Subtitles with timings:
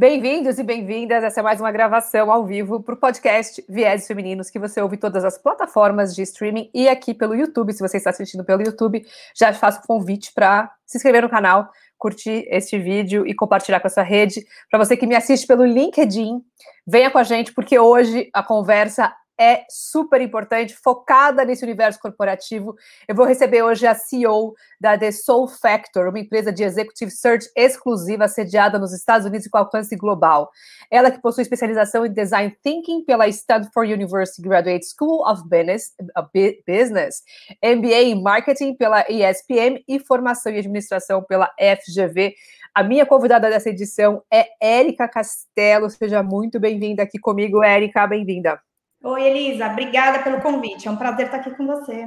[0.00, 1.22] Bem-vindos e bem-vindas.
[1.22, 4.96] Essa é mais uma gravação ao vivo para o podcast Viés Femininos, que você ouve
[4.96, 7.70] em todas as plataformas de streaming e aqui pelo YouTube.
[7.74, 9.04] Se você está assistindo pelo YouTube,
[9.36, 11.68] já faço convite para se inscrever no canal,
[11.98, 14.42] curtir este vídeo e compartilhar com a sua rede.
[14.70, 16.40] Para você que me assiste pelo LinkedIn,
[16.86, 22.76] venha com a gente, porque hoje a conversa é super importante, focada nesse universo corporativo.
[23.08, 27.48] Eu vou receber hoje a CEO da The Soul Factor, uma empresa de executive search
[27.56, 30.50] exclusiva sediada nos Estados Unidos e com alcance global.
[30.90, 37.22] Ela que possui especialização em design thinking pela Stanford University Graduate School of Business,
[37.64, 42.34] MBA em marketing pela ESPM e formação em administração pela FGV.
[42.74, 45.88] A minha convidada dessa edição é Érica Castelo.
[45.88, 48.06] Seja muito bem-vinda aqui comigo, Érica.
[48.06, 48.60] Bem-vinda.
[49.02, 50.86] Oi, Elisa, obrigada pelo convite.
[50.86, 52.06] É um prazer estar aqui com você.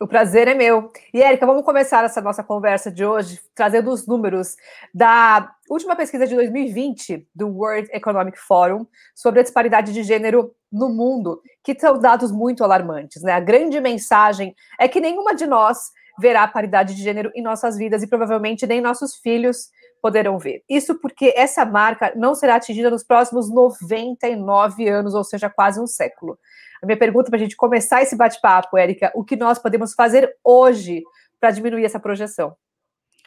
[0.00, 0.90] O prazer é meu.
[1.12, 4.56] E, Érica, vamos começar essa nossa conversa de hoje trazendo os números
[4.92, 10.88] da última pesquisa de 2020 do World Economic Forum sobre a disparidade de gênero no
[10.88, 13.22] mundo, que são dados muito alarmantes.
[13.22, 13.32] Né?
[13.32, 18.02] A grande mensagem é que nenhuma de nós verá paridade de gênero em nossas vidas
[18.02, 19.68] e provavelmente nem nossos filhos
[20.04, 20.62] poderão ver.
[20.68, 25.86] Isso porque essa marca não será atingida nos próximos 99 anos, ou seja, quase um
[25.86, 26.38] século.
[26.82, 30.30] A minha pergunta para a gente começar esse bate-papo, Érica, o que nós podemos fazer
[30.44, 31.02] hoje
[31.40, 32.54] para diminuir essa projeção?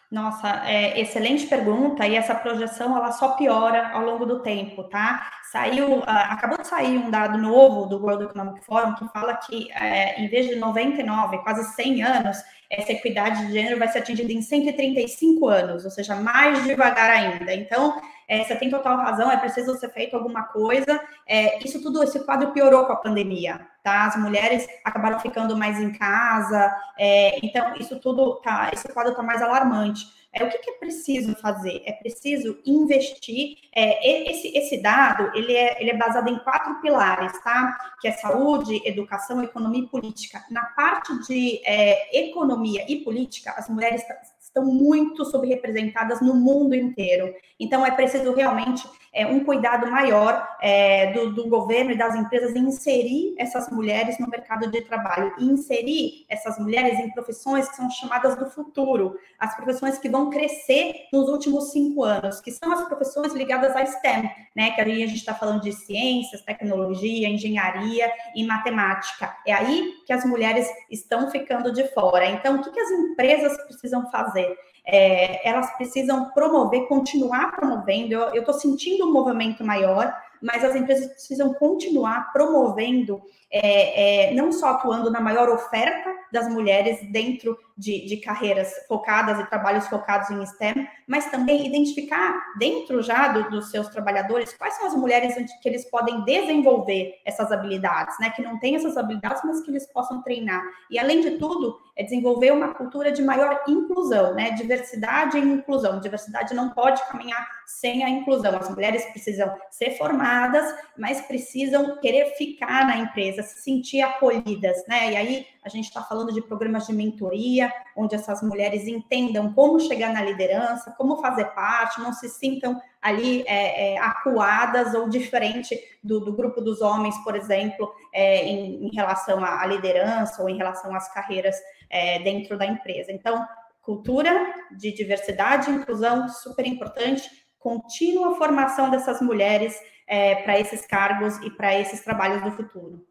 [0.09, 5.30] Nossa, é, excelente pergunta, e essa projeção ela só piora ao longo do tempo, tá?
[5.52, 9.69] Saiu, uh, acabou de sair um dado novo do World Economic Forum que fala que
[9.73, 12.38] é, em vez de 99, quase 100 anos,
[12.69, 17.53] essa equidade de gênero vai ser atingida em 135 anos, ou seja, mais devagar ainda.
[17.53, 21.00] Então, é, você tem total razão, é preciso ser feito alguma coisa.
[21.25, 24.06] É, isso tudo, esse quadro piorou com a pandemia, tá?
[24.06, 29.23] As mulheres acabaram ficando mais em casa, é, então isso tudo tá, esse quadro está
[29.23, 30.17] mais alarmante.
[30.33, 31.81] É, o que, que, é preciso fazer?
[31.86, 33.58] É preciso investir.
[33.73, 37.76] É, esse, esse dado ele é, ele é baseado em quatro pilares, tá?
[37.99, 40.43] Que é saúde, educação, economia e política.
[40.52, 44.04] Na parte de é, economia e política, as mulheres
[44.47, 47.33] estão muito subrepresentadas no mundo inteiro.
[47.59, 48.87] Então, é preciso realmente
[49.17, 54.19] é, um cuidado maior é, do, do, governo e das empresas em inserir essas mulheres
[54.19, 59.17] no mercado de trabalho, e inserir essas mulheres em profissões que são chamadas do futuro,
[59.39, 63.83] as profissões que vão crescer nos últimos cinco anos, que são as profissões ligadas à
[63.86, 64.71] STEM, né?
[64.71, 69.36] Que aí a gente está falando de ciências, tecnologia, engenharia e matemática.
[69.47, 72.30] É aí que as mulheres estão ficando de fora.
[72.30, 74.36] Então, o que, que as empresas precisam fazer?
[74.86, 78.14] É, elas precisam promover, continuar promovendo.
[78.15, 83.21] Eu estou sentindo um movimento maior, mas as empresas precisam continuar promovendo,
[83.52, 89.39] é, é, não só atuando na maior oferta das mulheres dentro de, de, carreiras focadas
[89.39, 94.73] e trabalhos focados em STEM, mas também identificar dentro já do, dos seus trabalhadores quais
[94.76, 98.32] são as mulheres que eles podem desenvolver essas habilidades, né?
[98.32, 100.64] Que não têm essas habilidades, mas que eles possam treinar.
[100.89, 104.52] E além de tudo, é desenvolver uma cultura de maior inclusão, né?
[104.52, 105.99] Diversidade e inclusão.
[105.99, 108.55] Diversidade não pode caminhar sem a inclusão.
[108.58, 110.66] As mulheres precisam ser formadas,
[110.98, 115.11] mas precisam querer ficar na empresa, se sentir acolhidas, né?
[115.11, 119.80] E aí a gente está falando de programas de mentoria, onde essas mulheres entendam como
[119.80, 125.80] chegar na liderança, como fazer parte, não se sintam ali é, é, acuadas ou diferente
[126.04, 130.57] do, do, grupo dos homens, por exemplo, é, em, em, relação à liderança ou em
[130.57, 131.56] relação às carreiras
[131.89, 133.12] é, dentro da empresa.
[133.12, 133.45] Então,
[133.81, 141.38] cultura de diversidade e inclusão super importante, contínua formação dessas mulheres é, para esses cargos
[141.38, 143.06] e para esses trabalhos do futuro.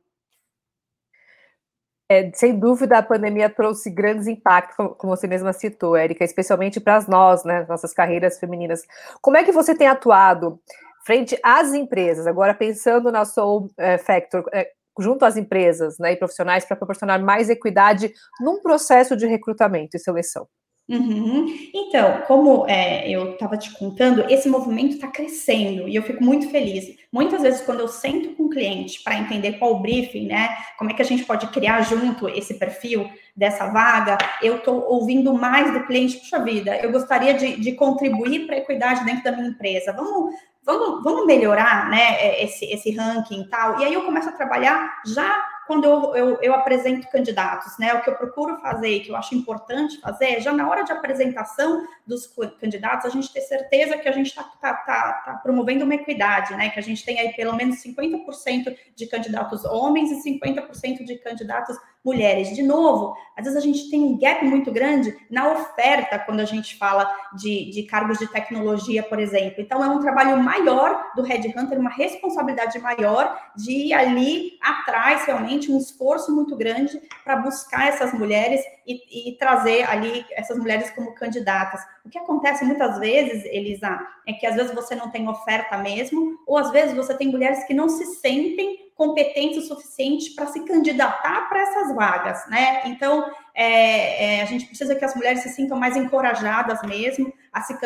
[2.08, 7.04] É, sem dúvida, a pandemia trouxe grandes impactos, como você mesma citou, Érica, especialmente para
[7.08, 8.82] nós, né, nossas carreiras femininas.
[9.20, 10.60] Como é que você tem atuado
[11.04, 16.16] frente às empresas, agora pensando na Soul é, Factor, é, junto às empresas né, e
[16.16, 20.46] profissionais, para proporcionar mais equidade num processo de recrutamento e seleção?
[20.88, 21.46] Uhum.
[21.74, 26.48] Então, como é, eu estava te contando, esse movimento está crescendo e eu fico muito
[26.48, 26.96] feliz.
[27.10, 30.90] Muitas vezes, quando eu sento com o cliente para entender qual o briefing, né, como
[30.90, 35.72] é que a gente pode criar junto esse perfil dessa vaga, eu estou ouvindo mais
[35.72, 36.18] do cliente.
[36.18, 39.92] Puxa vida, eu gostaria de, de contribuir para a equidade dentro da minha empresa.
[39.92, 40.34] Vamos,
[40.64, 43.80] vamos, vamos melhorar né, esse, esse ranking e tal.
[43.80, 47.92] E aí eu começo a trabalhar já quando eu, eu, eu, apresento candidatos, né?
[47.94, 50.92] O que eu procuro fazer, que eu acho importante fazer, é já na hora de
[50.92, 55.84] apresentação dos candidatos, a gente ter certeza que a gente está tá, tá, tá promovendo
[55.84, 56.70] uma equidade, né?
[56.70, 61.76] Que a gente tem aí pelo menos 50% de candidatos homens e 50% de candidatos
[62.06, 62.54] mulheres.
[62.54, 66.44] De novo, às vezes a gente tem um gap muito grande na oferta quando a
[66.44, 69.56] gente fala de, de cargos de tecnologia, por exemplo.
[69.58, 75.70] Então, é um trabalho maior do Headhunter, uma responsabilidade maior de ir ali atrás, realmente,
[75.70, 81.12] um esforço muito grande para buscar essas mulheres e, e, trazer ali essas mulheres como
[81.12, 81.80] candidatas.
[82.04, 86.38] O que acontece muitas vezes, Elisa, é que às vezes você não tem oferta mesmo,
[86.46, 90.64] ou às vezes você tem mulheres que não se sentem competentes o suficiente para se
[90.64, 92.80] candidatar para essas vagas, né?
[92.86, 97.60] Então, é, é, a gente precisa que as mulheres se sintam mais encorajadas mesmo a
[97.60, 97.78] se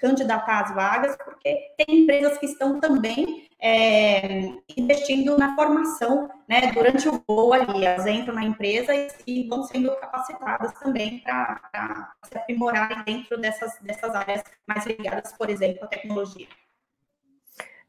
[0.00, 7.08] candidatar às vagas, porque tem empresas que estão também é, investindo na formação, né, durante
[7.08, 12.38] o voo ali, elas entram na empresa e, e vão sendo capacitadas também para se
[12.38, 16.46] aprimorarem dentro dessas, dessas áreas mais ligadas, por exemplo, à tecnologia.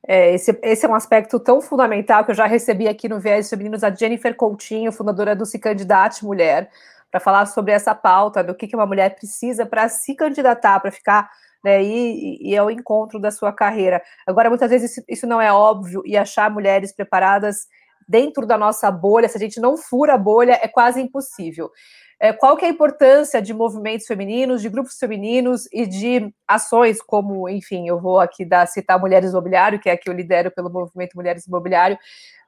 [0.07, 3.49] É, esse, esse, é um aspecto tão fundamental que eu já recebi aqui no Viés
[3.49, 6.69] Femininos a Jennifer Coutinho, fundadora do Se Candidate Mulher,
[7.09, 10.91] para falar sobre essa pauta do que, que uma mulher precisa para se candidatar, para
[10.91, 11.29] ficar
[11.63, 14.01] né, e, e ao encontro da sua carreira.
[14.27, 17.67] Agora, muitas vezes isso, isso não é óbvio e achar mulheres preparadas
[18.07, 21.71] dentro da nossa bolha, se a gente não fura a bolha, é quase impossível.
[22.19, 27.01] É, qual que é a importância de movimentos femininos, de grupos femininos e de ações
[27.01, 30.51] como, enfim, eu vou aqui dar, citar Mulheres Imobiliário, que é a que eu lidero
[30.51, 31.97] pelo movimento Mulheres Imobiliário,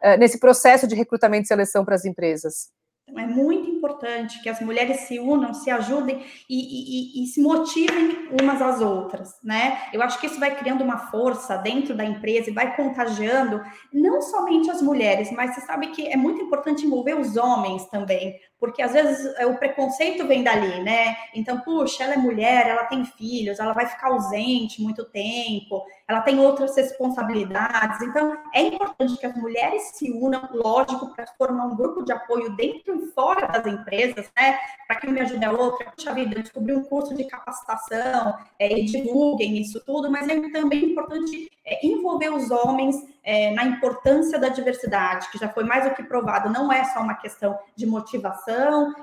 [0.02, 2.72] é, nesse processo de recrutamento e seleção para as empresas?
[3.16, 8.28] É muito importante que as mulheres se unam, se ajudem e, e, e, se motivem
[8.42, 9.82] umas às outras, né?
[9.94, 13.62] Eu acho que isso vai criando uma força dentro da empresa e vai contagiando
[13.94, 18.38] não somente as mulheres, mas você sabe que é muito importante envolver os homens também,
[18.60, 21.16] porque às vezes é, o preconceito vem dali, né?
[21.34, 26.22] Então, puxa, ela é mulher, ela tem filhos, ela vai ficar ausente muito tempo, ela
[26.22, 28.02] tem outras responsabilidades.
[28.02, 32.56] Então, é importante que as mulheres se unam, lógico, para formar um grupo de apoio
[32.56, 34.58] dentro e fora das empresas, né?
[34.88, 35.92] Para que me ajude a outra.
[35.92, 40.50] Puxa vida, eu descobri um curso de capacitação, é, e divulguem isso tudo, mas é
[40.50, 45.84] também importante é, envolver os homens é, na importância da diversidade, que já foi mais
[45.84, 48.47] do que provado, não é só uma questão de motivação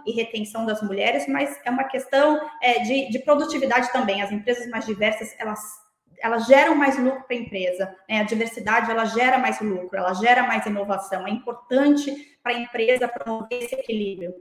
[0.06, 4.22] e retenção das mulheres, mas é uma questão é, de, de, produtividade também.
[4.22, 5.60] As empresas mais diversas, elas,
[6.22, 8.20] elas geram mais lucro para a empresa, né?
[8.20, 13.08] a diversidade, ela gera mais lucro, ela gera mais inovação, é importante para a empresa
[13.08, 14.34] promover esse equilíbrio.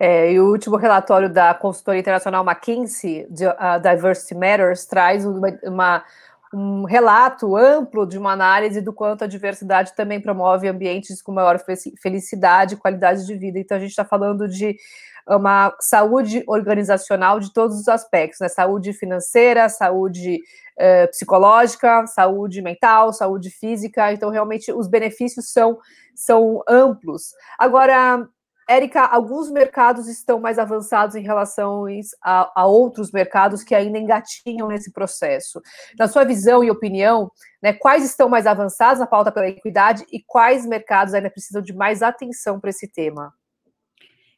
[0.00, 5.48] É, e o último relatório da consultoria internacional McKinsey, de, uh, Diversity Matters, traz uma,
[5.64, 6.04] uma
[6.52, 11.58] um relato amplo de uma análise do quanto a diversidade também promove ambientes com maior
[12.00, 13.58] felicidade e qualidade de vida.
[13.58, 14.76] Então, a gente está falando de
[15.26, 18.48] uma saúde organizacional de todos os aspectos, né?
[18.48, 20.40] Saúde financeira, saúde
[20.78, 24.12] eh, psicológica, saúde mental, saúde física.
[24.12, 25.78] Então, realmente, os benefícios são,
[26.14, 27.34] são amplos.
[27.58, 28.26] Agora,
[28.68, 31.86] Érica, alguns mercados estão mais avançados em relação
[32.22, 35.62] a, a, outros mercados que ainda engatinham nesse processo.
[35.98, 37.30] Na sua visão e opinião,
[37.62, 41.72] né, quais estão mais avançados na pauta pela equidade e quais mercados ainda precisam de
[41.72, 43.32] mais atenção para esse tema?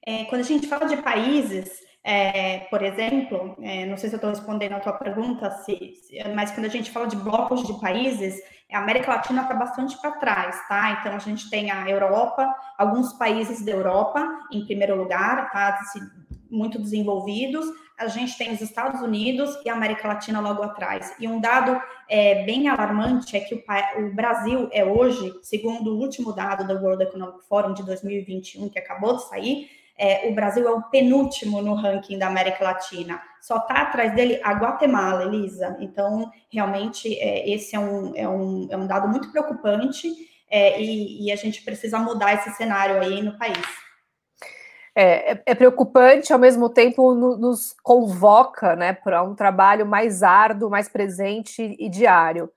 [0.06, 1.68] É, quando a gente fala de países,
[2.02, 6.28] é, por exemplo, é, não sei se eu estou respondendo a tua pergunta, se, se,
[6.34, 8.40] mas quando a gente fala de blocos de países,
[8.72, 10.98] a América Latina está bastante para trás, tá?
[10.98, 15.78] Então a gente tem a Europa, alguns países da Europa em primeiro lugar, tá?
[16.50, 17.66] Muito desenvolvidos.
[17.98, 21.14] A gente tem os Estados Unidos e a América Latina logo atrás.
[21.18, 23.62] E um dado é, bem alarmante é que o,
[24.06, 28.78] o Brasil é hoje, segundo o último dado do World Economic Forum de 2021, que
[28.78, 29.68] acabou de sair,
[30.00, 33.20] é, o Brasil é o penúltimo no ranking da América Latina.
[33.38, 35.76] Só está atrás dele a Guatemala, Elisa.
[35.78, 40.08] Então, realmente, é, esse é um, é, um, é um dado muito preocupante
[40.50, 43.62] é, e, e, a gente precisa mudar esse cenário aí no país.
[44.94, 50.22] É, é, é preocupante, ao mesmo tempo no, nos convoca né, para um trabalho mais
[50.22, 52.50] árduo, mais presente e diário.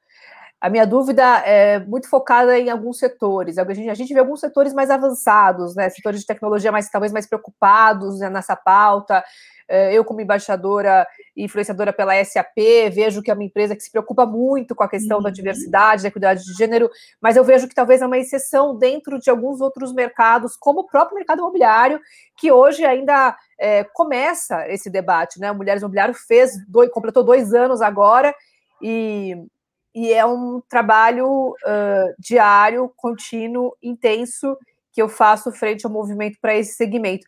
[0.64, 3.58] A minha dúvida é muito focada em alguns setores.
[3.58, 5.90] A gente, a gente vê alguns setores mais avançados, né?
[5.90, 9.22] Setores de tecnologia mais talvez mais preocupados né, nessa pauta.
[9.68, 11.06] É, eu, como embaixadora
[11.36, 12.56] e influenciadora pela SAP,
[12.94, 15.24] vejo que é uma empresa que se preocupa muito com a questão uhum.
[15.24, 16.90] da diversidade, da equidade de gênero,
[17.22, 20.88] mas eu vejo que talvez é uma exceção dentro de alguns outros mercados, como o
[20.88, 22.00] próprio mercado imobiliário,
[22.38, 25.52] que hoje ainda é, começa esse debate, né?
[25.52, 28.34] Mulheres Imobiliário fez, dois, completou dois anos agora,
[28.82, 29.38] e
[29.94, 34.58] e é um trabalho uh, diário, contínuo, intenso
[34.92, 37.28] que eu faço frente ao movimento para esse segmento.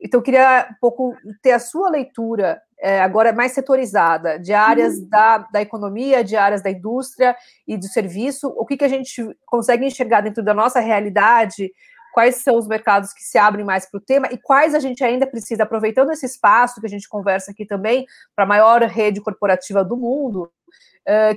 [0.00, 4.98] Então, eu queria um pouco ter a sua leitura, é, agora mais setorizada, de áreas
[4.98, 5.08] uhum.
[5.08, 7.36] da, da economia, de áreas da indústria
[7.68, 11.70] e do serviço, o que, que a gente consegue enxergar dentro da nossa realidade
[12.12, 15.02] quais são os mercados que se abrem mais para o tema e quais a gente
[15.02, 18.04] ainda precisa, aproveitando esse espaço que a gente conversa aqui também,
[18.36, 20.52] para a maior rede corporativa do mundo,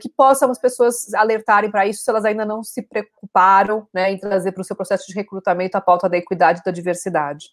[0.02, 4.18] que possam as pessoas alertarem para isso se elas ainda não se preocuparam né, em
[4.18, 7.48] trazer para o seu processo de recrutamento a pauta da equidade e da diversidade.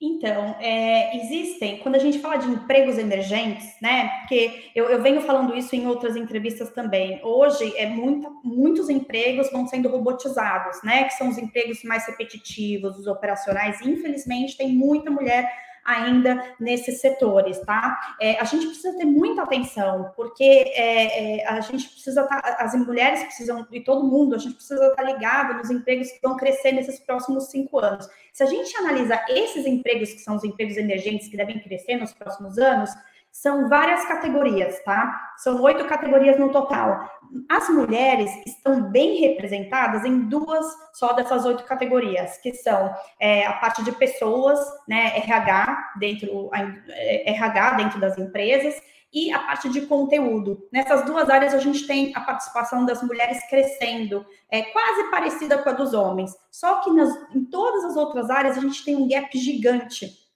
[0.00, 4.20] Então, é, existem, quando a gente fala de empregos emergentes, né?
[4.20, 7.20] Porque eu, eu, venho falando isso em outras entrevistas também.
[7.24, 11.02] Hoje, é muita, muitos empregos vão sendo robotizados, né?
[11.02, 13.80] Que são os empregos mais repetitivos, os operacionais.
[13.80, 15.50] Infelizmente, tem muita mulher
[15.88, 17.98] ainda nesses setores, tá?
[18.20, 22.74] É, a gente precisa ter muita atenção, porque é, é, a gente precisa tá, as
[22.74, 26.36] mulheres precisam, e todo mundo, a gente precisa estar tá ligado nos empregos que vão
[26.36, 28.08] crescer nesses próximos cinco anos.
[28.32, 32.12] Se a gente analisa esses empregos, que são os empregos emergentes que devem crescer nos
[32.12, 32.90] próximos anos,
[33.40, 35.32] são várias categorias, tá?
[35.36, 37.08] São oito categorias no total.
[37.48, 43.52] As mulheres estão bem representadas em duas só dessas oito categorias, que são é, a
[43.52, 48.74] parte de pessoas, né, RH dentro, RH dentro das empresas
[49.12, 50.66] e a parte de conteúdo.
[50.72, 55.68] Nessas duas áreas a gente tem a participação das mulheres crescendo, é quase parecida com
[55.68, 56.32] a dos homens.
[56.50, 60.27] Só que nas, em todas as outras áreas a gente tem um gap gigante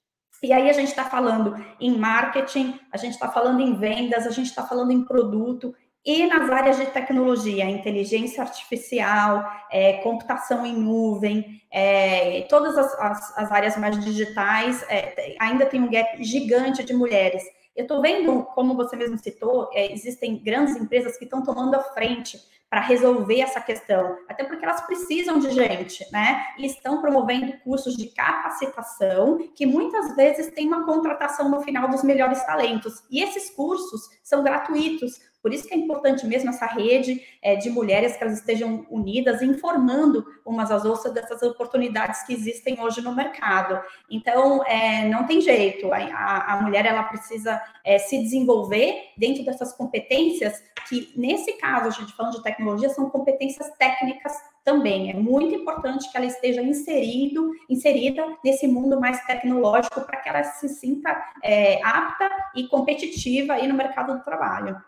[0.43, 4.31] e aí a gente está falando em marketing, a gente está falando em vendas, a
[4.31, 5.73] gente está falando em produto
[6.05, 13.37] e nas áreas de tecnologia, inteligência artificial, é, computação em nuvem, é, todas as, as,
[13.37, 17.41] as, áreas mais digitais, é, ainda tem um gap gigante de mulheres.
[17.75, 21.81] Eu estou vendo, como você mesmo citou, é, existem grandes empresas que estão tomando a
[21.81, 22.37] frente
[22.69, 26.43] para resolver essa questão, até porque elas precisam de gente, né?
[26.57, 32.03] E estão promovendo cursos de capacitação que muitas vezes tem uma contratação no final dos
[32.03, 33.03] melhores talentos.
[33.11, 37.69] E esses cursos são gratuitos, por isso que é importante mesmo essa rede é, de
[37.69, 43.13] mulheres que elas estejam unidas, informando umas às outras dessas oportunidades que existem hoje no
[43.13, 43.77] mercado.
[44.09, 49.73] Então, é, não tem jeito, a, a mulher ela precisa é, se desenvolver dentro dessas
[49.73, 54.33] competências que, nesse caso, a gente falando de tecnologia, são competências técnicas
[54.63, 55.11] também.
[55.11, 60.43] É muito importante que ela esteja inserido, inserida nesse mundo mais tecnológico para que ela
[60.43, 64.81] se sinta é, apta e competitiva aí no mercado do trabalho.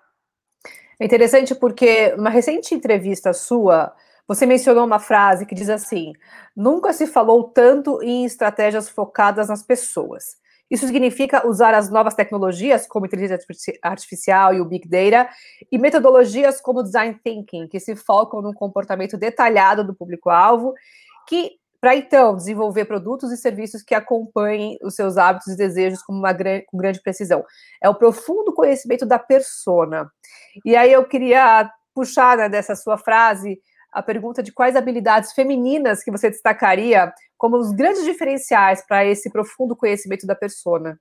[1.00, 3.94] É interessante porque uma recente entrevista sua,
[4.28, 6.14] você mencionou uma frase que diz assim:
[6.56, 10.38] nunca se falou tanto em estratégias focadas nas pessoas.
[10.70, 13.40] Isso significa usar as novas tecnologias, como inteligência
[13.84, 15.30] artificial e o Big Data,
[15.72, 20.74] e metodologias como Design Thinking, que se focam no comportamento detalhado do público-alvo,
[21.28, 21.52] que
[21.86, 26.34] para então desenvolver produtos e serviços que acompanhem os seus hábitos e desejos com uma
[26.34, 27.46] grande, com grande precisão.
[27.80, 30.10] É o profundo conhecimento da persona.
[30.66, 33.62] E aí eu queria puxar né, dessa sua frase
[33.92, 39.30] a pergunta de quais habilidades femininas que você destacaria como os grandes diferenciais para esse
[39.30, 41.00] profundo conhecimento da persona.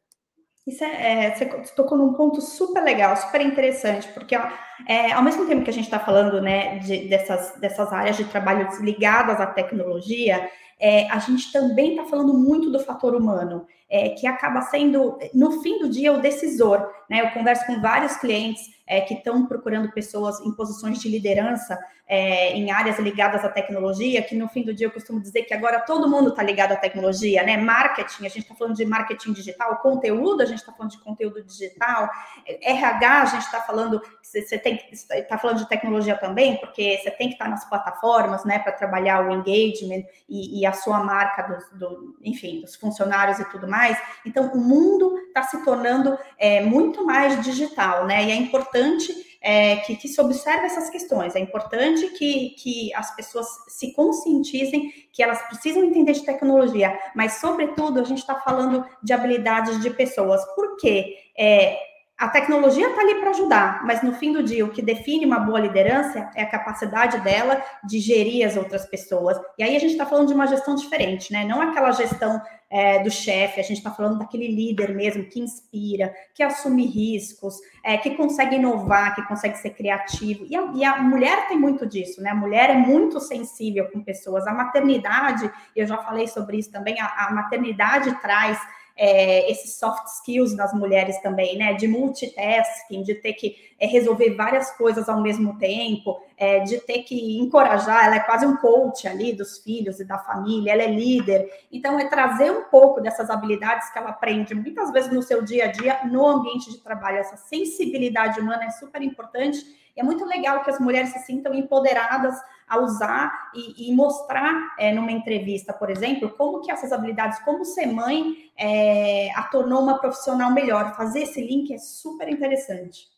[0.67, 4.51] Isso é, é, você tocou num ponto super legal, super interessante, porque ó,
[4.87, 8.25] é, ao mesmo tempo que a gente está falando né, de, dessas, dessas áreas de
[8.25, 10.51] trabalho ligadas à tecnologia,
[10.85, 15.63] é, a gente também está falando muito do fator humano, é, que acaba sendo, no
[15.63, 16.87] fim do dia, o decisor.
[17.09, 17.23] Né?
[17.23, 22.53] Eu converso com vários clientes é, que estão procurando pessoas em posições de liderança é,
[22.53, 25.81] em áreas ligadas à tecnologia, que no fim do dia eu costumo dizer que agora
[25.81, 27.57] todo mundo está ligado à tecnologia, né?
[27.57, 31.43] Marketing, a gente está falando de marketing digital, conteúdo, a gente está falando de conteúdo
[31.43, 32.11] digital,
[32.47, 37.29] RH, a gente está falando, você tem está falando de tecnologia também, porque você tem
[37.29, 41.63] que estar tá nas plataformas, né, para trabalhar o engagement e, e a sua marca
[41.73, 43.97] do, enfim, dos funcionários e tudo mais.
[44.25, 48.25] Então, o mundo está se tornando é, muito mais digital, né?
[48.25, 51.37] E é importante é, que, que, se observe essas questões.
[51.37, 57.35] É importante que, que as pessoas se conscientizem que elas precisam entender de tecnologia, mas,
[57.35, 60.45] sobretudo, a gente está falando de habilidades de pessoas.
[60.55, 61.17] Por quê?
[61.39, 65.27] É, a tecnologia está ali para ajudar, mas no fim do dia, o que define
[65.27, 69.37] uma boa liderança é a capacidade dela de gerir as outras pessoas.
[69.59, 71.45] E aí a gente está falando de uma gestão diferente, né?
[71.45, 72.41] Não aquela gestão
[72.71, 77.57] é, do chefe, a gente está falando daquele líder mesmo que inspira, que assume riscos,
[77.85, 80.47] é, que consegue inovar, que consegue ser criativo.
[80.49, 82.31] E a, e a, mulher tem muito disso, né?
[82.31, 84.47] A mulher é muito sensível com pessoas.
[84.47, 88.57] A maternidade, eu já falei sobre isso também, a, a maternidade traz
[88.97, 91.75] é, esses soft skills nas mulheres também, né?
[91.75, 97.03] De multitasking, de ter que é, resolver várias coisas ao mesmo tempo, é, de ter
[97.03, 100.91] que encorajar, ela é quase um coach ali dos filhos e da família, ela é
[100.91, 101.49] líder.
[101.73, 105.65] Então, é trazer um pouco dessas habilidades que ela aprende muitas vezes no seu dia
[105.65, 107.19] a dia, no ambiente de trabalho.
[107.19, 109.59] Essa sensibilidade humana é super importante.
[109.97, 112.35] É muito legal que as mulheres se sintam empoderadas
[112.69, 117.65] a usar e, e mostrar é, numa entrevista, por exemplo, como que essas habilidades, como
[117.65, 120.95] ser mãe, é, a tornou uma profissional melhor.
[120.97, 123.15] Fazer esse link é super interessante.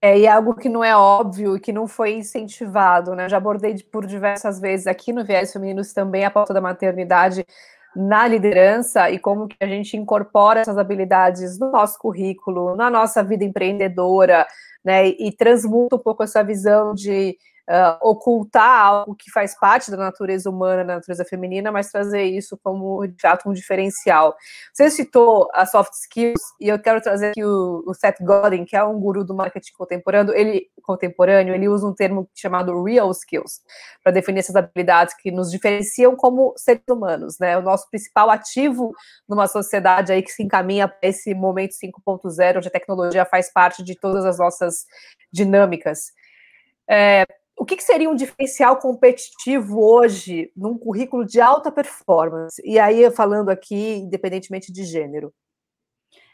[0.00, 3.28] É, e é algo que não é óbvio e que não foi incentivado, né?
[3.28, 7.44] Já abordei por diversas vezes aqui no Viés Femininos também a pauta da maternidade
[7.94, 13.24] na liderança e como que a gente incorpora essas habilidades no nosso currículo, na nossa
[13.24, 14.46] vida empreendedora,
[14.84, 15.08] né?
[15.08, 17.36] E transmuta um pouco essa visão de
[17.68, 22.58] uh, ocultar algo que faz parte da natureza humana, da natureza feminina, mas trazer isso
[22.62, 24.36] como, de fato, um diferencial.
[24.72, 28.76] Você citou as soft skills, e eu quero trazer aqui o, o Seth Godin, que
[28.76, 33.60] é um guru do marketing contemporâneo, ele, contemporâneo, ele usa um termo chamado real skills,
[34.02, 37.58] para definir essas habilidades que nos diferenciam como seres humanos, né?
[37.58, 38.92] O nosso principal ativo
[39.28, 43.82] numa sociedade aí que se encaminha para esse momento 5.0, onde a tecnologia faz parte
[43.82, 44.86] de todas as nossas
[45.32, 46.12] dinâmicas.
[46.88, 47.26] É,
[47.66, 52.62] que, que, seria um diferencial competitivo hoje num currículo de alta performance?
[52.64, 55.32] E aí, falando aqui, independentemente de gênero.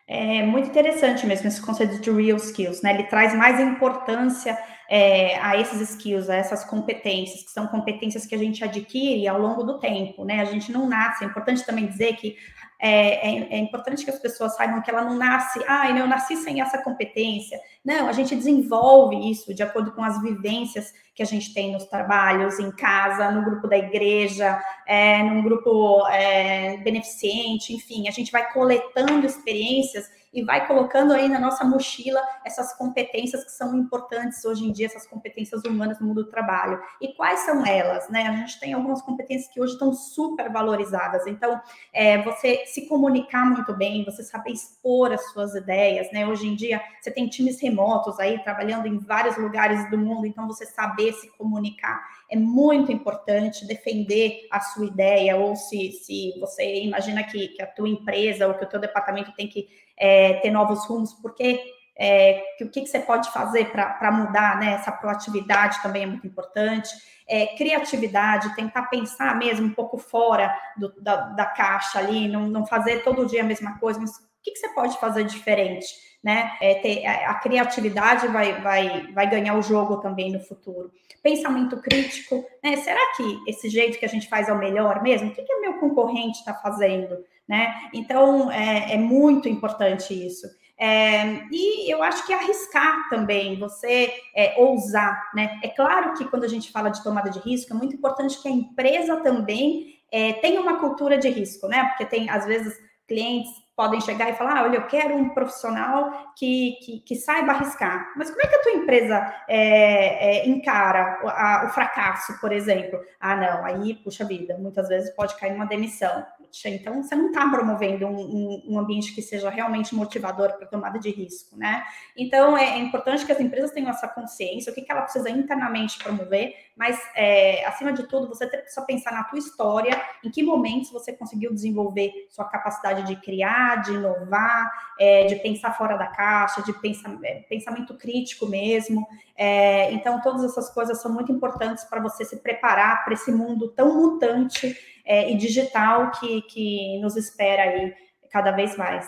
[0.06, 2.92] É muito interessante mesmo esse conceito de real skills, né?
[2.92, 4.58] Ele traz mais importância
[4.90, 9.40] é, a esses skills, a essas competências, que são competências que a gente adquire ao
[9.40, 10.40] longo do tempo, né?
[10.40, 11.24] A gente não nasce.
[11.24, 12.36] É importante também dizer que
[12.84, 16.36] é, é, é, importante que as pessoas saibam que ela não nasce, ah, eu nasci
[16.36, 17.60] sem essa competência.
[17.84, 21.84] Não, a gente desenvolve isso de acordo com as vivências que a gente tem nos
[21.84, 28.32] trabalhos, em casa, no grupo da igreja, é, num grupo é, beneficente, enfim, a gente
[28.32, 34.44] vai coletando experiências e vai colocando aí na nossa mochila essas competências que são importantes
[34.44, 36.80] hoje em dia, essas competências humanas no mundo do trabalho.
[37.00, 38.08] E quais são elas?
[38.08, 38.26] Né?
[38.26, 41.26] A gente tem algumas competências que hoje estão super valorizadas.
[41.26, 41.60] Então,
[41.92, 46.26] é, você se comunicar muito bem, você saber expor as suas ideias, né?
[46.26, 50.46] Hoje em dia, você tem times remotos aí trabalhando em vários lugares do mundo, então
[50.46, 56.82] você saber se comunicar é muito importante defender a sua ideia, ou se, se você
[56.82, 59.68] imagina que, que a tua empresa ou que o teu departamento tem que
[60.02, 61.62] é, ter novos rumos, porque
[61.96, 64.72] é, que, o que, que, você pode fazer para mudar, né?
[64.72, 66.90] Essa proatividade também é muito importante.
[67.28, 72.66] É, criatividade, tentar pensar mesmo um pouco fora do, da, da, caixa ali, não, não,
[72.66, 75.86] fazer todo dia a mesma coisa, mas o que, que você pode fazer diferente?
[76.22, 76.52] Né?
[76.60, 80.90] É, ter, a, a, criatividade vai, vai, vai ganhar o jogo também no futuro.
[81.22, 82.76] Pensamento crítico, né?
[82.78, 85.28] Será que esse jeito que a gente faz é o melhor mesmo?
[85.28, 87.24] O que, que meu concorrente está fazendo?
[87.48, 87.74] Né?
[87.92, 90.46] Então é, é muito importante isso.
[90.78, 95.60] É, e eu acho que arriscar também, você é, ousar, né?
[95.62, 98.48] É claro que quando a gente fala de tomada de risco, é muito importante que
[98.48, 101.84] a empresa também é, tenha uma cultura de risco, né?
[101.84, 102.76] Porque tem, às vezes,
[103.06, 107.52] clientes podem chegar e falar: ah, olha, eu quero um profissional que, que, que, saiba
[107.52, 108.12] arriscar.
[108.16, 112.52] Mas como é que a tua empresa é, é, encara o, a, o, fracasso, por
[112.52, 113.00] exemplo?
[113.20, 116.24] Ah, não, aí, puxa vida, muitas vezes pode cair uma demissão.
[116.66, 121.10] Então, você não está promovendo um, um, ambiente que seja realmente motivador para tomada de
[121.10, 121.82] risco, né?
[122.16, 125.30] Então, é, é, importante que as empresas tenham essa consciência, o que, que ela precisa
[125.30, 130.42] internamente promover, mas, é, acima de tudo, você precisa pensar na tua história, em que
[130.42, 136.06] momentos você conseguiu desenvolver sua capacidade de criar, de inovar, é, de pensar fora da
[136.06, 139.06] caixa, de pensar, é, pensamento crítico mesmo.
[139.36, 143.68] É, então, todas essas coisas são muito importantes para você se preparar para esse mundo
[143.68, 147.94] tão mutante é, e digital que, que nos espera aí
[148.30, 149.06] cada vez mais.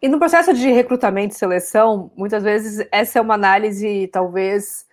[0.00, 4.84] E no processo de recrutamento e seleção, muitas vezes essa é uma análise, talvez,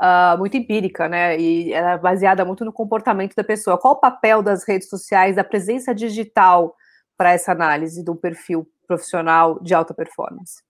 [0.00, 1.38] uh, muito empírica, né?
[1.38, 3.78] E ela é baseada muito no comportamento da pessoa.
[3.78, 6.74] Qual o papel das redes sociais, da presença digital
[7.16, 10.62] para essa análise do perfil profissional de alta performance?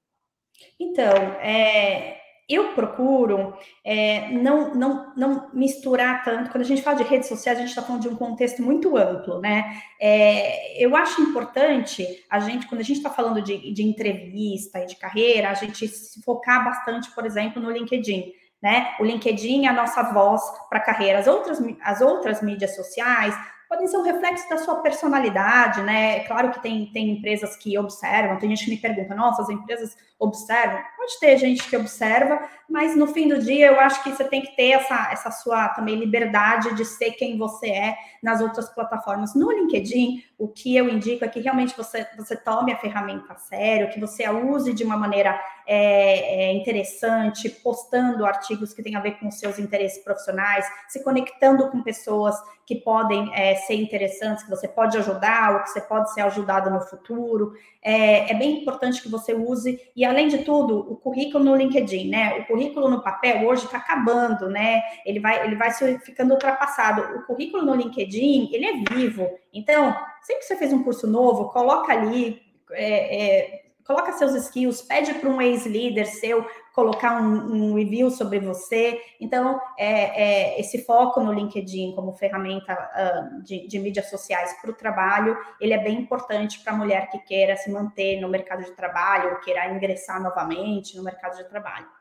[0.80, 2.16] Então, é,
[2.48, 6.50] eu procuro é, não, não, não misturar tanto.
[6.50, 8.96] Quando a gente fala de redes sociais, a gente está falando de um contexto muito
[8.96, 9.82] amplo, né?
[10.00, 14.86] É, eu acho importante a gente, quando a gente está falando de, de entrevista e
[14.86, 18.32] de carreira, a gente se focar bastante, por exemplo, no LinkedIn.
[18.62, 18.94] Né?
[18.98, 21.18] O LinkedIn é a nossa voz para carreira.
[21.18, 23.36] As outras, as outras mídias sociais,
[23.68, 26.18] podem ser um reflexo da sua personalidade, né?
[26.18, 29.50] É claro que tem, tem empresas que observam, tem gente que me pergunta, nossa, as
[29.50, 30.80] empresas observam?
[30.96, 34.40] Pode ter gente que observa, mas no fim do dia eu acho que você tem
[34.40, 39.34] que ter essa, essa sua também liberdade de ser quem você é nas outras plataformas.
[39.34, 43.36] No LinkedIn, o que eu indico é que realmente você, você tome a ferramenta a
[43.36, 48.94] sério, que você a use de uma maneira é, é, interessante, postando artigos que têm
[48.94, 54.44] a ver com seus interesses profissionais, se conectando com pessoas que podem é, ser interessantes,
[54.44, 57.54] que você pode ajudar ou que você pode ser ajudado no futuro.
[57.82, 62.10] É, é bem importante que você use, e além de tudo, o currículo no LinkedIn,
[62.10, 62.38] né?
[62.40, 64.82] O currículo no papel hoje está acabando, né?
[65.04, 67.18] Ele vai, ele vai ficando ultrapassado.
[67.18, 69.26] O currículo no LinkedIn, ele é vivo.
[69.52, 74.82] Então, sempre que você fez um curso novo, coloca ali, é, é, coloca seus skills,
[74.82, 76.46] pede para um ex-líder seu
[76.78, 79.00] colocar um, um, review sobre você.
[79.20, 84.70] Então, é, é, esse foco no LinkedIn como ferramenta uh, de, de, mídias sociais para
[84.70, 88.62] o trabalho, ele é bem importante para a mulher que queira se manter no mercado
[88.62, 91.97] de trabalho, ou queira ingressar novamente no mercado de trabalho.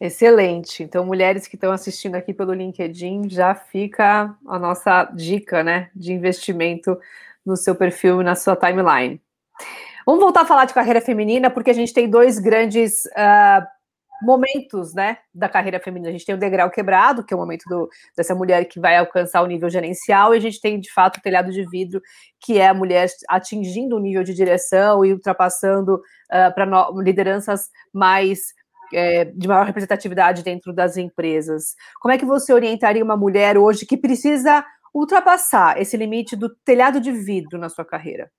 [0.00, 0.82] Excelente.
[0.82, 6.12] Então, mulheres que estão assistindo aqui pelo LinkedIn, já fica a nossa dica, né, de
[6.12, 6.98] investimento
[7.44, 9.20] no seu perfil e na sua timeline.
[10.06, 13.66] Vamos voltar a falar de carreira feminina, porque a gente tem dois grandes uh,
[14.22, 16.08] momentos, né, da carreira feminina.
[16.08, 17.86] A gente tem o degrau quebrado, que é o momento do,
[18.16, 21.22] dessa mulher que vai alcançar o nível gerencial, e a gente tem, de fato, o
[21.22, 22.00] telhado de vidro,
[22.40, 28.58] que é a mulher atingindo o nível de direção e ultrapassando uh, para lideranças mais
[28.92, 31.74] é, de maior representatividade dentro das empresas.
[32.00, 37.00] Como é que você orientaria uma mulher hoje que precisa ultrapassar esse limite do telhado
[37.00, 38.30] de vidro na sua carreira?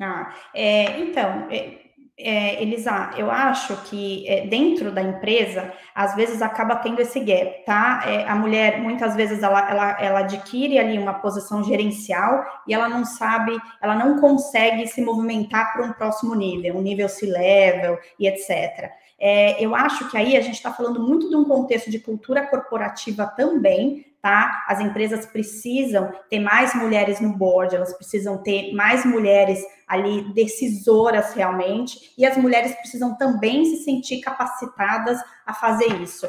[0.00, 1.88] Ah, é, então, é,
[2.20, 7.64] é, Elisa, eu acho que é, dentro da empresa, às vezes acaba tendo esse gap,
[7.64, 8.02] tá?
[8.04, 12.88] É, a mulher, muitas vezes, ela, ela, ela adquire ali uma posição gerencial e ela
[12.88, 18.26] não sabe, ela não consegue se movimentar para um próximo nível, um nível C-level e
[18.26, 18.90] etc.
[19.20, 22.46] É, eu acho que aí a gente está falando muito de um contexto de cultura
[22.46, 24.64] corporativa também, tá?
[24.68, 31.34] As empresas precisam ter mais mulheres no board, elas precisam ter mais mulheres ali decisoras
[31.34, 36.28] realmente, e as mulheres precisam também se sentir capacitadas a fazer isso.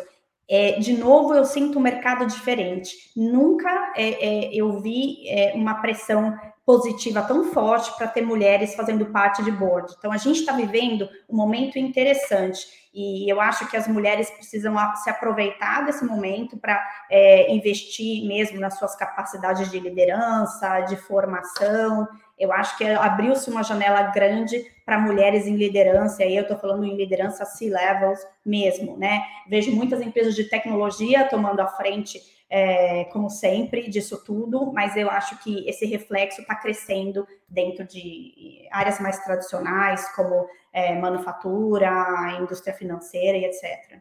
[0.50, 3.12] É, de novo, eu sinto um mercado diferente.
[3.16, 6.36] Nunca é, é, eu vi é, uma pressão
[6.70, 9.92] positiva tão forte para ter mulheres fazendo parte de board.
[9.98, 12.60] Então, a gente está vivendo um momento interessante
[12.94, 16.80] e eu acho que as mulheres precisam se aproveitar desse momento para
[17.10, 22.08] é, investir mesmo nas suas capacidades de liderança, de formação.
[22.40, 26.58] Eu acho que abriu-se uma janela grande para mulheres em liderança, e aí eu estou
[26.58, 29.22] falando em liderança C-levels mesmo, né?
[29.48, 35.10] Vejo muitas empresas de tecnologia tomando a frente é, como sempre, disso tudo, mas eu
[35.10, 42.74] acho que esse reflexo está crescendo dentro de áreas mais tradicionais, como é, manufatura, indústria
[42.74, 44.00] financeira e etc.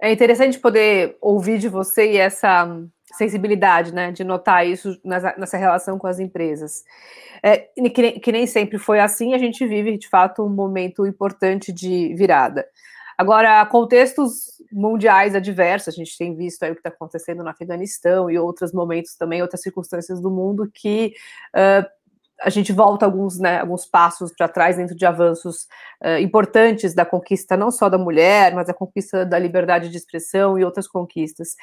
[0.00, 2.66] É interessante poder ouvir de você essa
[3.16, 6.84] sensibilidade, né, de notar isso nessa, relação com as empresas.
[7.42, 7.58] É,
[7.90, 12.14] que, que nem sempre foi assim, a gente vive, de fato, um momento importante de
[12.14, 12.66] virada.
[13.16, 18.28] Agora, contextos mundiais adversos, a gente tem visto aí o que está acontecendo no Afeganistão
[18.28, 21.14] e outros momentos também, outras circunstâncias do mundo que
[21.54, 21.86] uh,
[22.44, 25.66] a gente volta alguns, né, alguns passos para trás dentro de avanços
[26.02, 30.58] uh, importantes da conquista não só da mulher, mas a conquista da liberdade de expressão
[30.58, 31.54] e outras conquistas.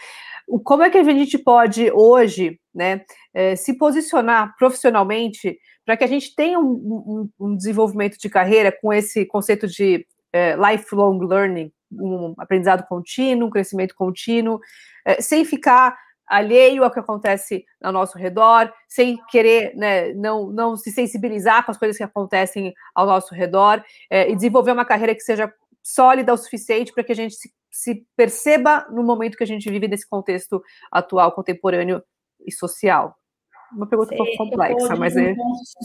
[0.64, 6.08] Como é que a gente pode hoje, né, uh, se posicionar profissionalmente para que a
[6.08, 11.72] gente tenha um, um, um, desenvolvimento de carreira com esse conceito de é, lifelong learning,
[11.92, 14.60] um aprendizado contínuo, um crescimento contínuo,
[15.06, 15.98] é, sem ficar
[16.32, 21.72] alheio ao que acontece ao nosso redor, sem querer né, não, não se sensibilizar com
[21.72, 26.34] as coisas que acontecem ao nosso redor, é, e desenvolver uma carreira que seja sólida
[26.34, 29.90] o suficiente para que a gente se, se, perceba no momento que a gente vive
[29.90, 32.02] nesse contexto atual, contemporâneo
[32.48, 33.14] e social.
[33.76, 35.36] Uma pergunta Sei, um pouco complexa, mas é.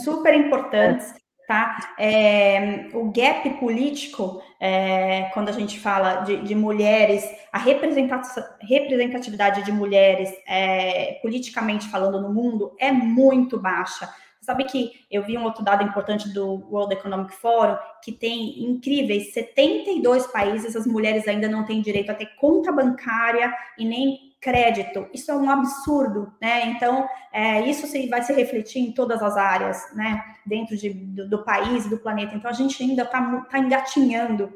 [0.04, 1.12] Super importantes
[1.46, 1.94] tá?
[1.98, 9.72] É, o gap político, é, quando a gente fala de, de mulheres, a representatividade de
[9.72, 14.08] mulheres, é, politicamente falando no mundo, é muito baixa.
[14.40, 19.32] Sabe que eu vi um outro dado importante do World Economic Forum, que tem incríveis
[19.32, 25.08] 72 países, as mulheres ainda não têm direito a ter conta bancária e nem crédito.
[25.12, 26.66] Isso é um absurdo, né?
[26.68, 30.22] Então, é, isso vai se refletir em todas as áreas, né?
[30.46, 32.36] Dentro de, do, do país do planeta.
[32.36, 34.52] Então, a gente ainda está tá engatinhando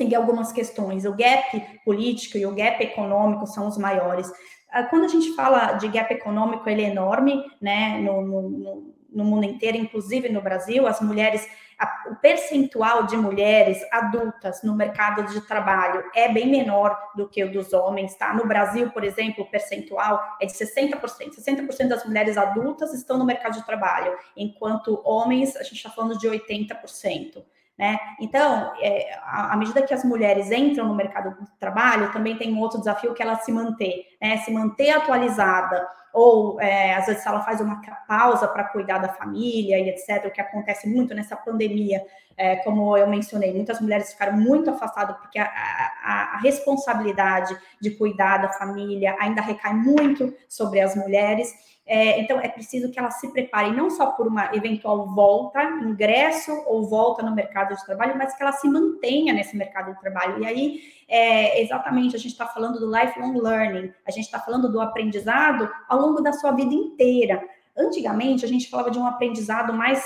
[0.00, 1.04] em algumas questões.
[1.04, 4.28] O gap político e o gap econômico são os maiores.
[4.68, 8.00] Ah, quando a gente fala de gap econômico, ele é enorme, né?
[8.00, 11.46] No, no, no mundo inteiro, inclusive no Brasil, as mulheres
[11.80, 17.42] a, o percentual de mulheres adultas no mercado de trabalho é bem menor do que
[17.42, 18.34] o dos homens, tá?
[18.34, 21.00] No Brasil, por exemplo, o percentual é de 60%.
[21.00, 26.18] 60% das mulheres adultas estão no mercado de trabalho, enquanto homens, a gente está falando
[26.18, 27.42] de 80%.
[27.78, 27.98] Né?
[28.20, 32.60] Então, é, à medida que as mulheres entram no mercado de trabalho, também tem um
[32.60, 34.36] outro desafio que é ela se manter, né?
[34.36, 39.78] se manter atualizada ou é, às vezes ela faz uma pausa para cuidar da família
[39.78, 42.04] e etc., o que acontece muito nessa pandemia,
[42.36, 47.90] é, como eu mencionei, muitas mulheres ficaram muito afastadas porque a, a, a, responsabilidade de
[47.90, 51.52] cuidar da família ainda recai muito sobre as mulheres.
[51.86, 56.52] É, então, é preciso que elas se preparem não só por uma eventual volta, ingresso
[56.66, 60.42] ou volta no mercado de trabalho, mas que ela se mantenha nesse mercado de trabalho.
[60.42, 64.70] E aí, é, exatamente, a gente está falando do lifelong learning, a gente está falando
[64.70, 67.42] do aprendizado ao longo da sua vida inteira.
[67.76, 70.04] Antigamente, a gente falava de um aprendizado mais,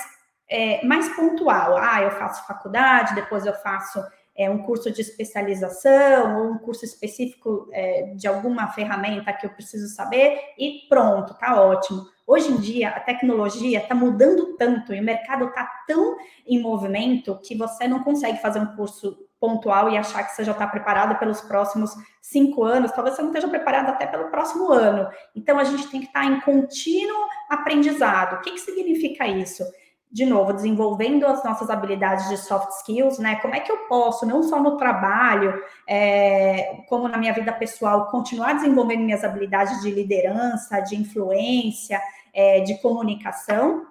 [0.49, 1.77] é, mais pontual.
[1.77, 4.03] Ah, eu faço faculdade, depois eu faço
[4.35, 9.51] é, um curso de especialização ou um curso específico é, de alguma ferramenta que eu
[9.51, 12.07] preciso saber e pronto, tá ótimo.
[12.27, 17.39] Hoje em dia, a tecnologia está mudando tanto e o mercado está tão em movimento
[17.45, 21.19] que você não consegue fazer um curso pontual e achar que você já está preparado
[21.19, 21.91] pelos próximos
[22.23, 25.07] cinco anos, talvez você não esteja preparado até pelo próximo ano.
[25.37, 28.37] Então, a gente tem que estar tá em contínuo aprendizado.
[28.37, 29.63] O que, que significa isso?
[30.15, 33.35] de novo, desenvolvendo as nossas habilidades de soft skills, né?
[33.43, 38.07] Como é que eu posso, não só no trabalho, é, como na minha vida pessoal,
[38.13, 42.01] continuar desenvolvendo minhas habilidades de liderança, de influência,
[42.33, 43.87] é, de comunicação,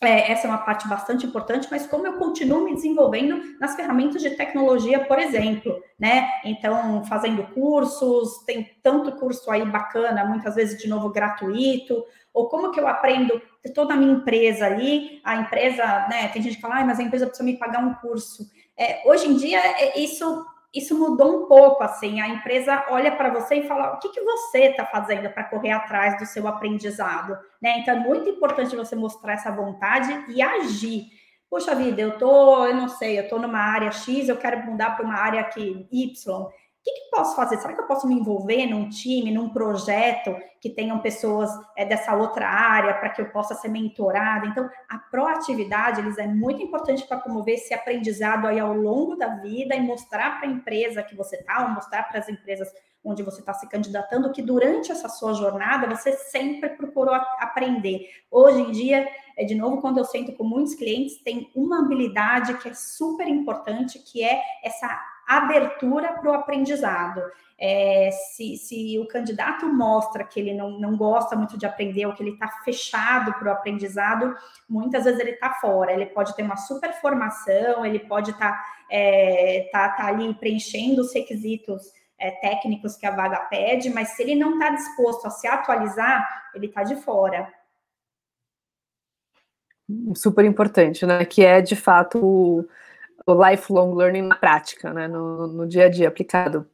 [0.00, 4.22] é, essa é uma parte bastante importante, mas como eu continuo me desenvolvendo nas ferramentas
[4.22, 6.28] de tecnologia, por exemplo, né?
[6.44, 12.70] Então, fazendo cursos, tem tanto curso aí bacana, muitas vezes de novo gratuito, ou como
[12.70, 13.42] que eu aprendo
[13.74, 16.28] toda a minha empresa ali, a empresa, né?
[16.28, 18.48] Tem gente que fala, ah, mas a empresa precisa me pagar um curso.
[18.76, 23.30] É, hoje em dia, é, isso isso mudou um pouco, assim, a empresa olha para
[23.30, 27.38] você e fala, o que, que você está fazendo para correr atrás do seu aprendizado,
[27.60, 27.78] né?
[27.78, 31.06] Então, é muito importante você mostrar essa vontade e agir.
[31.48, 34.96] Poxa vida, eu tô, eu não sei, eu tô numa área X, eu quero mudar
[34.96, 36.48] para uma área aqui Y
[36.82, 37.58] que, que posso fazer?
[37.58, 42.14] Será que eu posso me envolver num time, num projeto que tenham pessoas é, dessa
[42.14, 44.46] outra área para que eu possa ser mentorada?
[44.46, 49.36] Então, a proatividade eles é muito importante para promover esse aprendizado aí ao longo da
[49.36, 52.68] vida e mostrar para a empresa que você está, ou mostrar para as empresas
[53.04, 58.08] onde você está se candidatando, que durante essa sua jornada você sempre procurou aprender.
[58.30, 62.58] Hoje em dia, é de novo, quando eu sento com muitos clientes, tem uma habilidade
[62.58, 67.22] que é super importante, que é essa abertura para o aprendizado.
[67.60, 72.14] É, se, se, o candidato mostra que ele não, não gosta muito de aprender ou
[72.14, 74.34] que ele está fechado para o aprendizado,
[74.66, 75.92] muitas vezes ele está fora.
[75.92, 81.02] Ele pode ter uma super formação, ele pode estar tá, é, tá, tá ali preenchendo
[81.02, 85.30] os requisitos é, técnicos que a vaga pede, mas se ele não está disposto a
[85.30, 87.52] se atualizar, ele está de fora.
[90.14, 91.24] Super importante, né?
[91.24, 92.68] Que é de fato
[93.26, 96.66] o lifelong learning na prática, né, no, no dia a dia aplicado.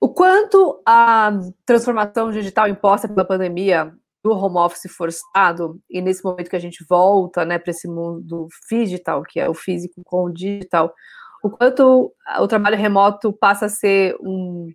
[0.00, 1.32] O quanto a
[1.64, 6.84] transformação digital imposta pela pandemia do home office forçado, e nesse momento que a gente
[6.88, 10.94] volta né, para esse mundo digital, que é o físico com o digital,
[11.42, 14.72] o quanto o trabalho remoto passa a ser um,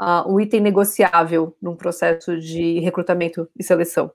[0.00, 4.12] uh, um item negociável num processo de recrutamento e seleção?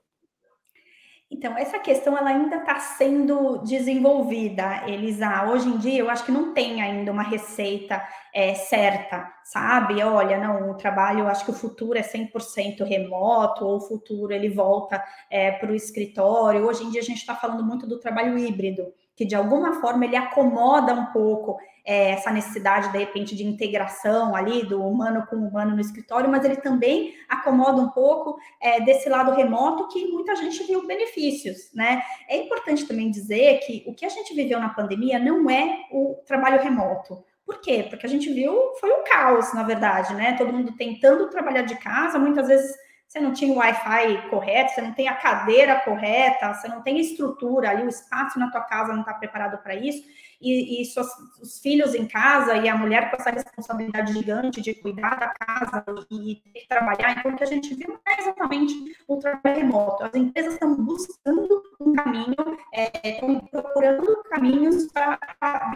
[1.32, 5.44] Então, essa questão ela ainda está sendo desenvolvida, Elisa.
[5.44, 8.02] Hoje em dia, eu acho que não tem ainda uma receita
[8.34, 10.02] é, certa, sabe?
[10.02, 14.32] Olha, não, o trabalho, eu acho que o futuro é 100% remoto, ou o futuro
[14.32, 16.66] ele volta é, para o escritório.
[16.66, 20.04] Hoje em dia, a gente está falando muito do trabalho híbrido, que de alguma forma
[20.04, 25.36] ele acomoda um pouco é, essa necessidade, de repente, de integração ali do humano com
[25.36, 30.06] o humano no escritório, mas ele também acomoda um pouco é, desse lado remoto que
[30.06, 32.02] muita gente viu benefícios, né?
[32.28, 36.16] É importante também dizer que o que a gente viveu na pandemia não é o
[36.26, 37.24] trabalho remoto.
[37.44, 37.86] Por quê?
[37.88, 40.34] Porque a gente viu, foi um caos, na verdade, né?
[40.38, 42.76] Todo mundo tentando trabalhar de casa, muitas vezes
[43.10, 47.00] você não tinha o Wi-Fi correto, você não tem a cadeira correta, você não tem
[47.00, 50.04] estrutura ali, o espaço na tua casa não está preparado para isso
[50.40, 51.08] e, e suas,
[51.42, 55.84] os filhos em casa e a mulher com essa responsabilidade gigante de cuidar da casa
[56.08, 57.18] e, ter que trabalhar.
[57.18, 58.74] Então, o que a gente viu é exatamente
[59.08, 60.04] o trabalho remoto.
[60.04, 62.36] As empresas estão buscando um caminho,
[62.72, 65.18] é, estão procurando caminhos para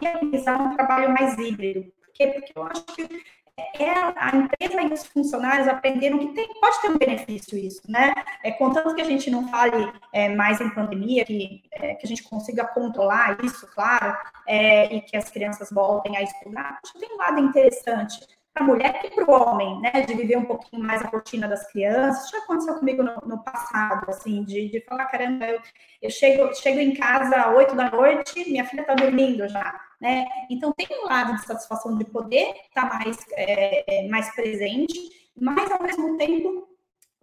[0.00, 1.82] viabilizar um trabalho mais híbrido.
[1.82, 2.28] Por quê?
[2.28, 3.08] Porque eu acho que é,
[3.56, 8.12] a empresa e os funcionários aprenderam que tem, pode ter um benefício isso, né?
[8.42, 12.08] É, contanto que a gente não fale é, mais em pandemia, que, é, que a
[12.08, 17.00] gente consiga controlar isso, claro, é, e que as crianças voltem a estudar, acho que
[17.00, 20.44] tem um lado interessante para a mulher e para o homem, né, de viver um
[20.44, 22.30] pouquinho mais a rotina das crianças.
[22.30, 25.60] Já aconteceu comigo no, no passado, assim, de, de falar, caramba, eu,
[26.00, 30.26] eu chego, chego em casa às oito da noite, minha filha está dormindo já, né?
[30.50, 34.94] Então tem um lado de satisfação de poder estar tá mais, é, é, mais presente,
[35.34, 36.68] mas ao mesmo tempo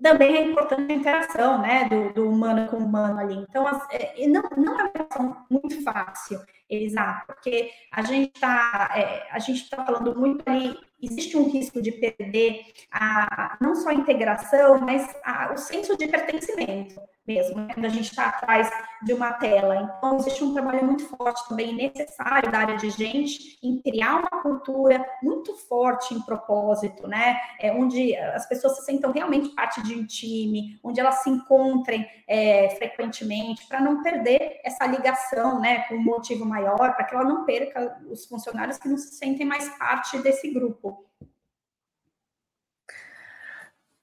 [0.02, 3.36] também é importante a interação, né, do, do humano com humano ali.
[3.36, 8.91] Então, as, é, não, não é uma relação muito fácil, Elisa, porque a gente está
[8.96, 13.90] é, a gente está falando muito ali, existe um risco de perder a, não só
[13.90, 17.74] a integração, mas a, o senso de pertencimento mesmo, né?
[17.74, 18.70] quando a gente está atrás
[19.04, 19.76] de uma tela.
[19.76, 24.42] Então, existe um trabalho muito forte também necessário da área de gente em criar uma
[24.42, 27.40] cultura muito forte em propósito, né?
[27.60, 32.08] É, onde as pessoas se sentam realmente parte de um time, onde elas se encontrem
[32.28, 37.24] é, frequentemente, para não perder essa ligação, né, com um motivo maior, para que ela
[37.24, 40.90] não perca os funcionários que não se sentem mais parte desse grupo.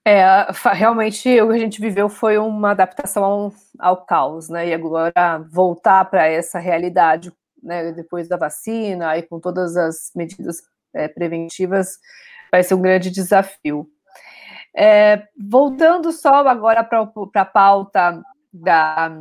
[0.09, 0.25] É,
[0.73, 4.69] realmente o que a gente viveu foi uma adaptação ao, ao caos, né?
[4.69, 5.13] E agora
[5.51, 7.31] voltar para essa realidade,
[7.63, 7.93] né?
[7.93, 10.63] Depois da vacina e com todas as medidas
[10.95, 11.99] é, preventivas,
[12.51, 13.87] vai ser um grande desafio.
[14.75, 19.13] É, voltando só agora para a pauta da,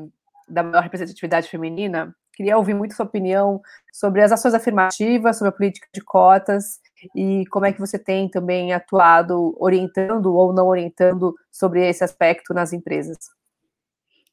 [0.47, 5.57] da maior representatividade feminina, queria ouvir muito sua opinião sobre as ações afirmativas, sobre a
[5.57, 6.79] política de cotas
[7.15, 12.53] e como é que você tem também atuado orientando ou não orientando sobre esse aspecto
[12.53, 13.17] nas empresas.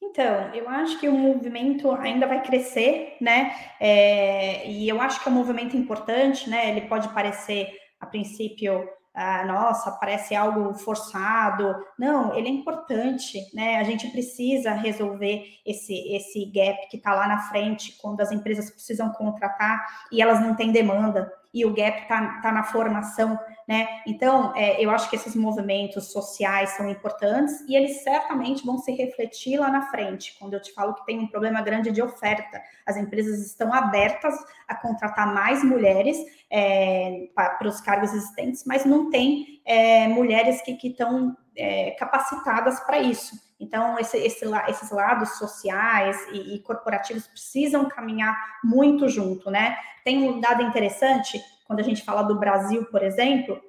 [0.01, 3.53] Então, eu acho que o movimento ainda vai crescer, né?
[3.79, 6.69] É, e eu acho que é um movimento importante, né?
[6.69, 11.73] Ele pode parecer, a princípio, ah, nossa, parece algo forçado.
[11.97, 13.77] Não, ele é importante, né?
[13.77, 18.69] A gente precisa resolver esse, esse gap que está lá na frente, quando as empresas
[18.69, 23.87] precisam contratar e elas não têm demanda e o gap está tá na formação, né?
[24.05, 28.91] Então, é, eu acho que esses movimentos sociais são importantes e eles certamente vão se
[28.91, 32.61] refletir lá na frente, quando eu te falo que tem um problema grande de oferta.
[32.85, 34.35] As empresas estão abertas
[34.67, 36.17] a contratar mais mulheres
[36.51, 42.99] é, para os cargos existentes, mas não tem é, mulheres que estão é, capacitadas para
[42.99, 43.33] isso.
[43.59, 49.77] Então, esse, esse, esses lados sociais e, e, corporativos precisam caminhar muito junto, né?
[50.03, 53.59] Tem um dado interessante, quando a gente fala do Brasil, por exemplo,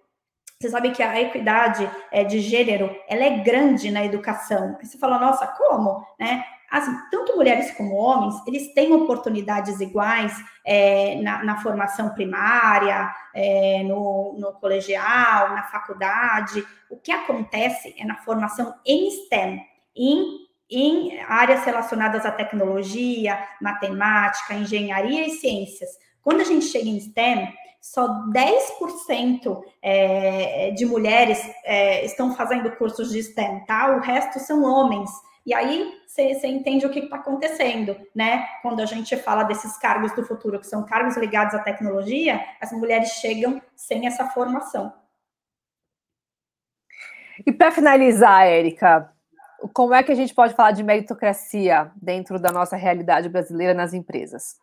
[0.58, 4.76] você sabe que a equidade é, de gênero, ela é grande na educação.
[4.82, 6.04] Você fala, nossa, como?
[6.18, 6.44] Né?
[6.70, 10.32] As, tanto mulheres como homens, eles têm oportunidades iguais
[10.64, 16.66] é, na, na, formação primária, é, no, no colegial, na faculdade.
[16.90, 19.62] O que acontece é na formação em STEM,
[19.96, 25.90] em, em áreas relacionadas à tecnologia, matemática, engenharia e ciências.
[26.22, 33.12] Quando a gente chega em STEM, só 10% é, de mulheres é, estão fazendo cursos
[33.12, 33.96] de STEM, tá?
[33.96, 35.08] O resto são homens.
[35.46, 38.44] E aí você entende o que está acontecendo, né?
[38.62, 42.72] Quando a gente fala desses cargos do futuro, que são cargos ligados à tecnologia, as
[42.72, 44.92] mulheres chegam sem essa formação.
[47.46, 49.12] E para finalizar, Érica,
[49.72, 53.94] como é que a gente pode falar de meritocracia dentro da nossa realidade brasileira nas
[53.94, 54.56] empresas?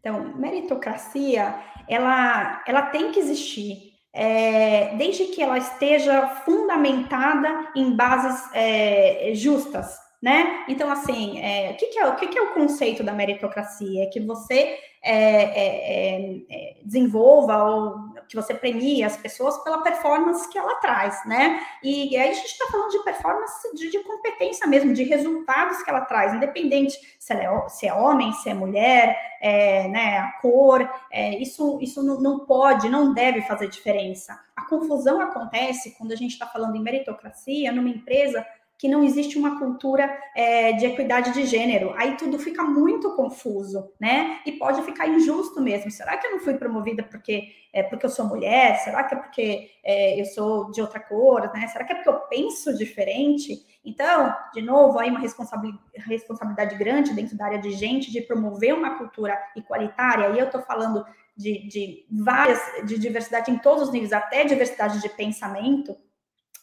[0.00, 1.54] Então, meritocracia,
[1.88, 9.98] ela, ela tem que existir, é, desde que ela esteja fundamentada em bases é, justas,
[10.24, 10.64] né?
[10.66, 14.04] Então, assim, é, o, que, que, é, o que, que, é o conceito da meritocracia?
[14.04, 20.48] É que você é, é, é, desenvolva ou que você premie as pessoas pela performance
[20.48, 21.60] que ela traz, né?
[21.82, 25.82] E, e aí a gente está falando de performance de, de, competência mesmo, de resultados
[25.82, 30.32] que ela traz, independente se, é, se é homem, se é mulher, é, né, a
[30.40, 34.40] cor, é, isso, isso não, não pode, não deve fazer diferença.
[34.56, 38.42] A confusão acontece quando a gente está falando em meritocracia numa empresa
[38.78, 41.94] que não existe uma cultura é, de equidade de gênero.
[41.96, 44.40] Aí tudo fica muito confuso, né?
[44.44, 45.90] E pode ficar injusto mesmo.
[45.90, 48.76] Será que eu não fui promovida porque é porque eu sou mulher?
[48.80, 51.52] Será que é porque é, eu sou de outra cor?
[51.54, 51.66] Né?
[51.68, 53.64] Será que é porque eu penso diferente?
[53.84, 58.98] Então, de novo, aí uma responsabilidade, grande dentro da área de gente de promover uma
[58.98, 60.30] cultura igualitária.
[60.30, 61.04] E eu estou falando
[61.36, 65.96] de, de várias, de diversidade em todos os níveis, até diversidade de pensamento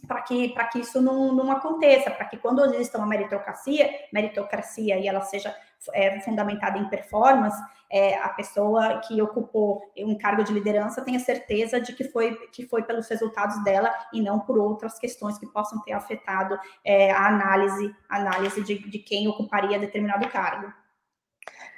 [0.08, 5.08] para que, que isso não, não aconteça, para que quando exista uma meritocracia, meritocracia e
[5.08, 5.56] ela seja
[5.94, 11.80] é, fundamentada em performance, é, a pessoa que ocupou um cargo de liderança tenha certeza
[11.80, 15.82] de que foi, que foi pelos resultados dela e não por outras questões que possam
[15.82, 20.72] ter afetado é, a análise, análise de, de quem ocuparia determinado cargo.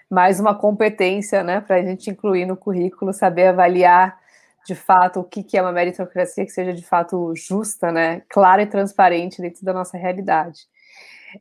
[0.09, 4.21] Mais uma competência, né, para a gente incluir no currículo, saber avaliar
[4.65, 8.67] de fato o que, é uma meritocracia que seja de fato justa, né, clara e
[8.67, 10.61] transparente dentro da nossa realidade.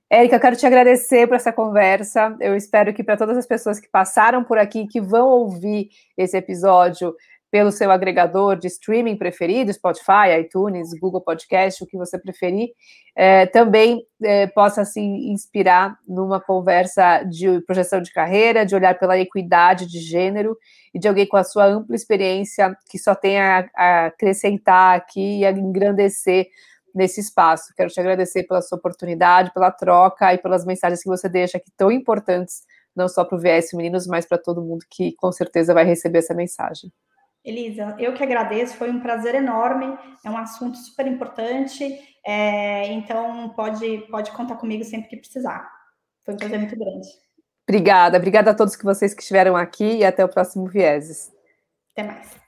[0.09, 2.35] Érica, quero te agradecer por essa conversa.
[2.41, 6.37] Eu espero que para todas as pessoas que passaram por aqui, que vão ouvir esse
[6.37, 7.14] episódio,
[7.53, 12.71] pelo seu agregador de streaming preferido, Spotify, iTunes, Google Podcast, o que você preferir,
[13.15, 19.19] é, também é, possa se inspirar numa conversa de projeção de carreira, de olhar pela
[19.19, 20.57] equidade de gênero
[20.95, 25.41] e de alguém com a sua ampla experiência que só tem a, a acrescentar aqui
[25.41, 26.47] e a engrandecer
[26.95, 27.75] nesse espaço.
[27.77, 31.71] Quero te agradecer pela sua oportunidade, pela troca e pelas mensagens que você deixa aqui
[31.77, 32.63] tão importantes,
[32.97, 36.21] não só para o VS Meninos, mas para todo mundo que com certeza vai receber
[36.21, 36.91] essa mensagem.
[37.45, 43.49] Elisa, eu que agradeço, foi um prazer enorme, é um assunto super importante, é, então
[43.51, 45.68] pode, pode contar comigo sempre que precisar.
[46.24, 47.09] Foi um prazer muito grande.
[47.68, 51.32] Obrigada, obrigada a todos que vocês que estiveram aqui e até o próximo Vieses.
[51.93, 52.41] Até mais.